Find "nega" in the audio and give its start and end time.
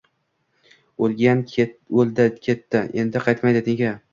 3.71-3.97